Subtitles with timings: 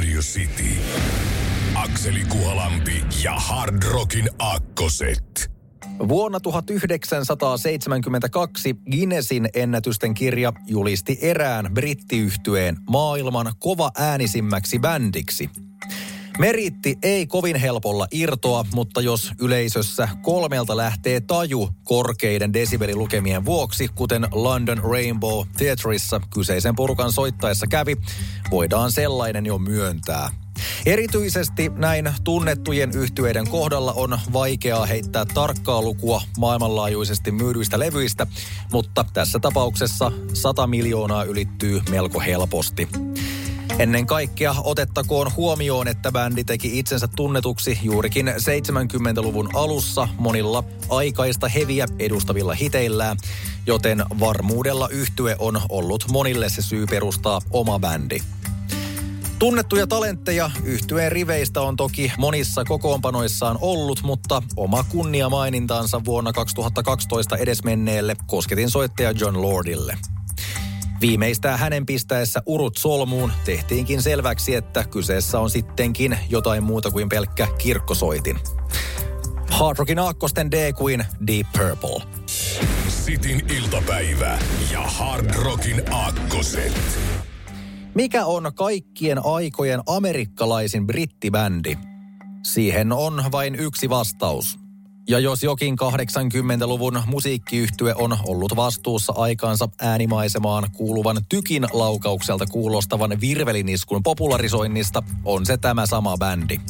[0.00, 0.70] Radio City.
[1.74, 5.50] Akseli Kuhalampi ja Hard Rockin Akkoset.
[6.08, 15.50] Vuonna 1972 Guinnessin ennätysten kirja julisti erään brittiyhtyeen maailman kova äänisimmäksi bändiksi.
[16.40, 24.26] Meritti ei kovin helpolla irtoa, mutta jos yleisössä kolmelta lähtee taju korkeiden desibelilukemien vuoksi, kuten
[24.32, 27.96] London Rainbow Theatrissa kyseisen porukan soittaessa kävi,
[28.50, 30.30] voidaan sellainen jo myöntää.
[30.86, 38.26] Erityisesti näin tunnettujen yhtyeiden kohdalla on vaikeaa heittää tarkkaa lukua maailmanlaajuisesti myydyistä levyistä,
[38.72, 42.88] mutta tässä tapauksessa 100 miljoonaa ylittyy melko helposti.
[43.80, 51.86] Ennen kaikkea otettakoon huomioon, että bändi teki itsensä tunnetuksi juurikin 70-luvun alussa monilla aikaista heviä
[51.98, 53.16] edustavilla hiteillään,
[53.66, 58.20] joten varmuudella yhtye on ollut monille se syy perustaa oma bändi.
[59.38, 67.36] Tunnettuja talentteja yhtyeen riveistä on toki monissa kokoonpanoissaan ollut, mutta oma kunnia mainintaansa vuonna 2012
[67.36, 69.98] edesmenneelle kosketin soittaja John Lordille.
[71.00, 77.48] Viimeistään hänen pistäessä urut solmuun tehtiinkin selväksi, että kyseessä on sittenkin jotain muuta kuin pelkkä
[77.58, 78.40] kirkkosoitin.
[79.50, 82.02] Hard Rockin aakkosten D kuin Deep Purple.
[82.88, 84.38] Sitin iltapäivä
[84.72, 86.98] ja Hard Rockin Aakkoset.
[87.94, 91.78] Mikä on kaikkien aikojen amerikkalaisin brittibändi?
[92.42, 94.59] Siihen on vain yksi vastaus.
[95.10, 104.02] Ja jos jokin 80-luvun musiikkiyhtye on ollut vastuussa aikaansa äänimaisemaan kuuluvan tykin laukaukselta kuulostavan virveliniskun
[104.02, 106.60] popularisoinnista, on se tämä sama bändi.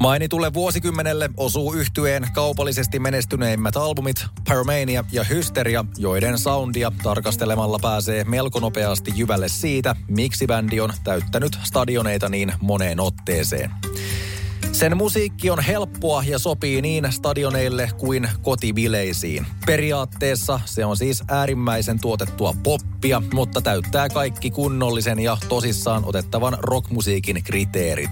[0.00, 8.60] Mainitulle vuosikymmenelle osuu yhtyeen kaupallisesti menestyneimmät albumit Pyromania ja Hysteria, joiden soundia tarkastelemalla pääsee melko
[8.60, 13.70] nopeasti jyvälle siitä, miksi bändi on täyttänyt stadioneita niin moneen otteeseen.
[14.78, 19.46] Sen musiikki on helppoa ja sopii niin stadioneille kuin kotibileisiin.
[19.66, 27.44] Periaatteessa se on siis äärimmäisen tuotettua poppia, mutta täyttää kaikki kunnollisen ja tosissaan otettavan rockmusiikin
[27.44, 28.10] kriteerit.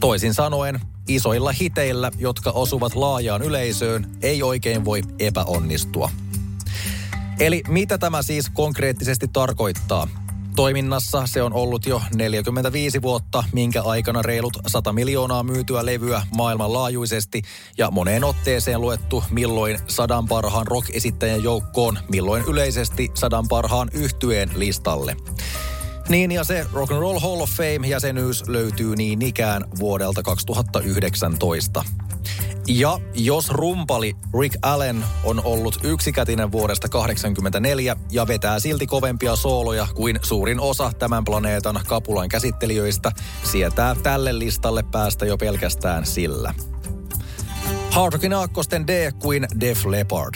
[0.00, 6.10] Toisin sanoen, isoilla hiteillä, jotka osuvat laajaan yleisöön, ei oikein voi epäonnistua.
[7.40, 10.23] Eli mitä tämä siis konkreettisesti tarkoittaa?
[10.56, 17.42] Toiminnassa se on ollut jo 45 vuotta, minkä aikana reilut 100 miljoonaa myytyä levyä maailmanlaajuisesti
[17.78, 25.16] ja moneen otteeseen luettu milloin sadan parhaan rock-esittäjän joukkoon, milloin yleisesti sadan parhaan yhtyeen listalle.
[26.08, 31.84] Niin ja se Rock and Roll Hall of Fame-jäsenyys löytyy niin ikään vuodelta 2019.
[32.68, 39.86] Ja jos rumpali Rick Allen on ollut yksikätinen vuodesta 1984 ja vetää silti kovempia sooloja
[39.94, 46.54] kuin suurin osa tämän planeetan kapulan käsittelijöistä, sietää tälle listalle päästä jo pelkästään sillä.
[47.90, 50.34] Hard Rockin aakkosten D kuin Def Leppard.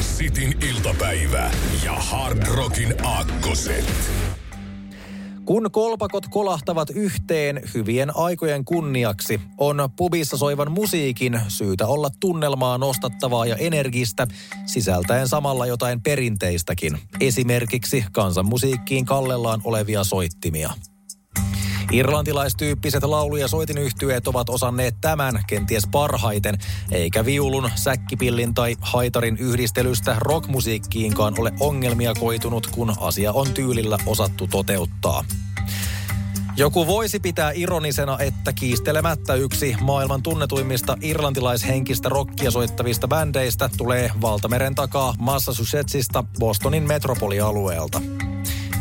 [0.00, 1.50] Sitin iltapäivä
[1.84, 3.84] ja Hard Rockin Aakkoset.
[5.44, 13.46] Kun kolpakot kolahtavat yhteen hyvien aikojen kunniaksi, on pubissa soivan musiikin syytä olla tunnelmaa nostattavaa
[13.46, 14.26] ja energistä,
[14.66, 16.98] sisältäen samalla jotain perinteistäkin.
[17.20, 20.70] Esimerkiksi kansanmusiikkiin kallellaan olevia soittimia.
[21.92, 26.58] Irlantilaistyyppiset laulu- ja soitinyhtyeet ovat osanneet tämän kenties parhaiten,
[26.90, 34.46] eikä viulun, säkkipillin tai haitarin yhdistelystä rockmusiikkiinkaan ole ongelmia koitunut, kun asia on tyylillä osattu
[34.46, 35.24] toteuttaa.
[36.56, 44.74] Joku voisi pitää ironisena, että kiistelemättä yksi maailman tunnetuimmista irlantilaishenkistä rockia soittavista bändeistä tulee valtameren
[44.74, 48.00] takaa Massachusettsista Bostonin metropolialueelta.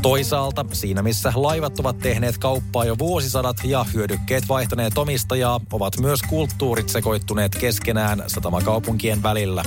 [0.01, 6.22] Toisaalta siinä missä laivat ovat tehneet kauppaa jo vuosisadat ja hyödykkeet vaihtaneet omistajaa, ovat myös
[6.22, 9.63] kulttuurit sekoittuneet keskenään satamakaupunkien välillä.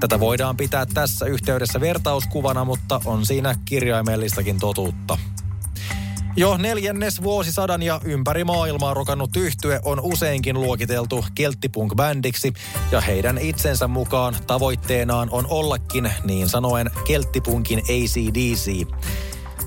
[0.00, 5.18] Tätä voidaan pitää tässä yhteydessä vertauskuvana, mutta on siinä kirjaimellistakin totuutta.
[6.36, 12.52] Jo neljännes vuosisadan ja ympäri maailmaa rokannut yhtye on useinkin luokiteltu kelttipunk-bändiksi
[12.92, 18.86] ja heidän itsensä mukaan tavoitteenaan on ollakin niin sanoen kelttipunkin ACDC.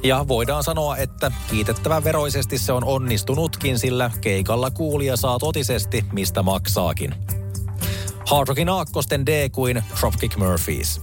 [0.04, 6.44] Ja voidaan sanoa, että kiitettävän veroisesti se on onnistunutkin, sillä keikalla kuulija saa totisesti, mistä
[6.44, 7.16] maksaakin.
[8.28, 11.02] Hard Rockin aakkosten D kuin Dropkick Murphys.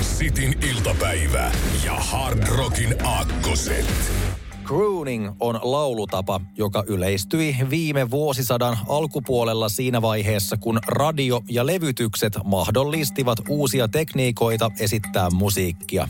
[0.00, 1.52] Sitin iltapäivä
[1.84, 3.86] ja Hard Rockin Aakkoset.
[4.68, 13.38] Crooning on laulutapa, joka yleistyi viime vuosisadan alkupuolella siinä vaiheessa, kun radio ja levytykset mahdollistivat
[13.48, 16.06] uusia tekniikoita esittää musiikkia.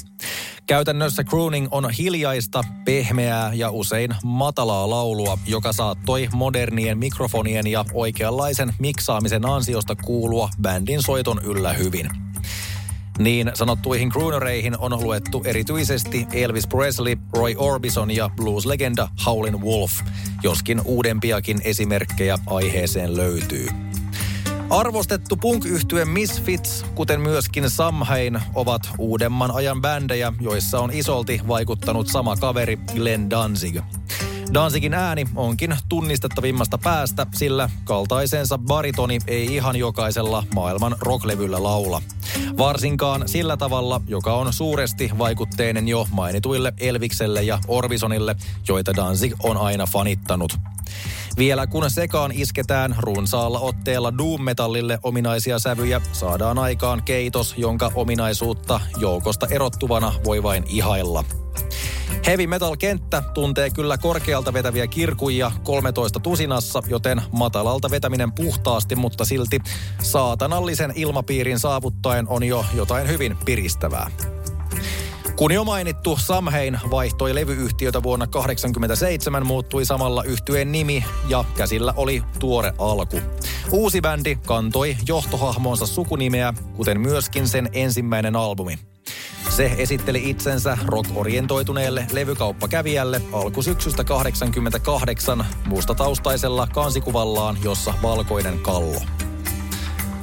[0.66, 8.75] Käytännössä crooning on hiljaista, pehmeää ja usein matalaa laulua, joka saattoi modernien mikrofonien ja oikeanlaisen
[8.78, 12.27] miksaamisen ansiosta kuulua bändin soiton yllä hyvin.
[13.19, 19.93] Niin sanottuihin croonereihin on luettu erityisesti Elvis Presley, Roy Orbison ja blues-legenda Howlin' Wolf,
[20.43, 23.69] joskin uudempiakin esimerkkejä aiheeseen löytyy.
[24.70, 25.65] Arvostettu punk
[26.05, 33.31] Misfits, kuten myöskin Samhain, ovat uudemman ajan bändejä, joissa on isolti vaikuttanut sama kaveri Glenn
[33.31, 33.76] Danzig.
[34.54, 42.02] Danzigin ääni onkin tunnistettavimmasta päästä, sillä kaltaisensa baritoni ei ihan jokaisella maailman rocklevyllä laula.
[42.58, 48.36] Varsinkaan sillä tavalla, joka on suuresti vaikutteinen jo mainituille Elvikselle ja Orbisonille,
[48.68, 50.56] joita Danzig on aina fanittanut.
[51.38, 59.46] Vielä kun sekaan isketään runsaalla otteella doom-metallille ominaisia sävyjä, saadaan aikaan keitos, jonka ominaisuutta joukosta
[59.50, 61.24] erottuvana voi vain ihailla.
[62.28, 69.60] Heavy metal-kenttä tuntee kyllä korkealta vetäviä kirkuja 13 tusinassa, joten matalalta vetäminen puhtaasti, mutta silti
[70.02, 74.10] saatanallisen ilmapiirin saavuttaen on jo jotain hyvin piristävää.
[75.36, 82.22] Kun jo mainittu Samhain vaihtoi levyyhtiötä vuonna 1987, muuttui samalla yhtyeen nimi ja käsillä oli
[82.38, 83.20] tuore alku.
[83.70, 88.88] Uusi bändi kantoi johtohahmonsa sukunimeä, kuten myöskin sen ensimmäinen albumi.
[89.58, 99.00] Se esitteli itsensä rock-orientoituneelle levykauppakävijälle alkusyksystä 88 mustataustaisella kansikuvallaan, jossa valkoinen kallo.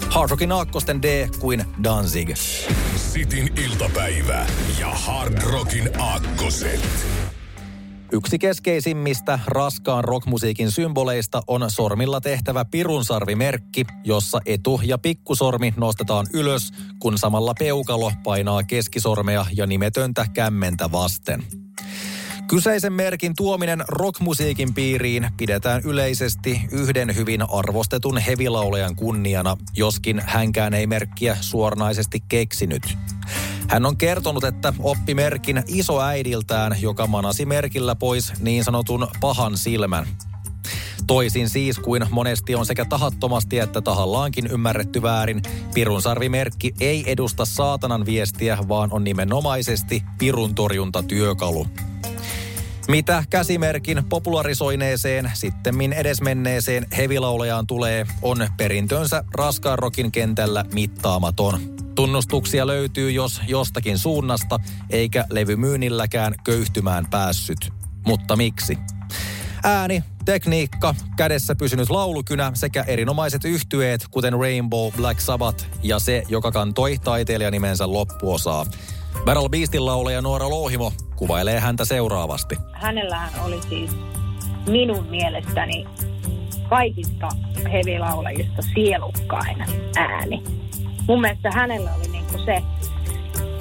[0.09, 2.35] Hard Rockin aakkosten D kuin Danzig.
[2.95, 4.45] Sitin iltapäivä
[4.79, 6.89] ja Hard Rockin aakkoset.
[8.11, 16.73] Yksi keskeisimmistä raskaan rockmusiikin symboleista on sormilla tehtävä pirunsarvimerkki, jossa etu- ja pikkusormi nostetaan ylös,
[16.99, 21.43] kun samalla peukalo painaa keskisormea ja nimetöntä kämmentä vasten.
[22.47, 30.87] Kyseisen merkin tuominen rockmusiikin piiriin pidetään yleisesti yhden hyvin arvostetun hevilaulejan kunniana, joskin hänkään ei
[30.87, 32.97] merkkiä suoranaisesti keksinyt.
[33.67, 40.07] Hän on kertonut, että oppi merkin isoäidiltään, joka manasi merkillä pois niin sanotun pahan silmän.
[41.07, 45.41] Toisin siis kuin monesti on sekä tahattomasti että tahallaankin ymmärretty väärin,
[45.73, 51.67] pirun sarvimerkki ei edusta saatanan viestiä, vaan on nimenomaisesti pirun torjuntatyökalu.
[52.87, 61.74] Mitä käsimerkin popularisoineeseen, sittemmin edesmenneeseen hevilaulajaan tulee, on perintönsä raskaan rokin kentällä mittaamaton.
[61.95, 64.59] Tunnustuksia löytyy jos jostakin suunnasta,
[64.89, 67.57] eikä levymyynnilläkään köyhtymään päässyt.
[68.05, 68.77] Mutta miksi?
[69.63, 76.51] Ääni, tekniikka, kädessä pysynyt laulukynä sekä erinomaiset yhtyeet, kuten Rainbow, Black Sabbath ja se, joka
[76.51, 78.65] kantoi taiteilijanimensä loppuosaa.
[79.25, 82.55] Battle Beastin laulaja Noora Louhimo kuvailee häntä seuraavasti.
[82.73, 83.91] Hänellähän oli siis
[84.69, 85.85] minun mielestäni
[86.69, 87.29] kaikista
[87.71, 89.65] hevilaulajista sielukkain
[89.95, 90.43] ääni.
[91.07, 92.63] Mun mielestä hänellä oli niinku se,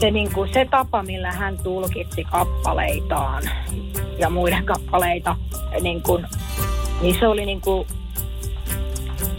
[0.01, 3.43] se, niinku se tapa, millä hän tulkitsi kappaleitaan
[4.19, 5.37] ja muiden kappaleita,
[5.81, 6.21] niinku,
[7.03, 7.87] niin se oli niinku,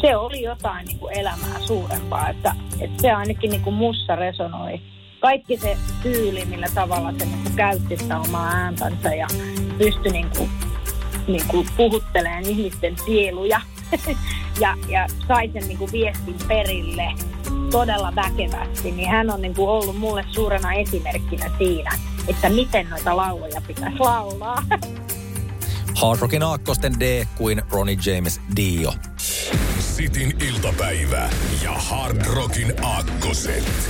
[0.01, 4.81] se oli jotain niinku elämää suurempaa, että, että se ainakin niinku mussa resonoi.
[5.19, 9.27] Kaikki se tyyli, millä tavalla se niin kuin käytti sitä omaa ääntänsä ja
[9.77, 10.49] pystyi niin kuin,
[11.27, 13.61] niin kuin puhuttelemaan ihmisten sieluja
[14.61, 17.13] ja, ja sai sen niin kuin viestin perille
[17.71, 21.91] todella väkevästi, niin hän on niin kuin ollut mulle suurena esimerkkinä siinä,
[22.27, 24.63] että miten noita lauloja pitäisi laulaa.
[26.01, 28.93] Hard Rockin aakkosten D kuin Ronnie James Dio.
[29.79, 31.29] Sitin iltapäivä
[31.63, 33.89] ja Hard Rockin aakkoset.